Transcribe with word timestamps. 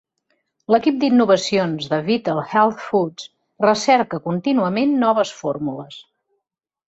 L'equip 0.75 0.95
d'innovacions 1.01 1.89
de 1.91 1.99
Vital 2.07 2.39
Health 2.53 2.81
Foods 2.85 3.27
recerca 3.67 4.21
contínuament 4.29 4.97
noves 5.05 5.35
fórmules. 5.43 6.01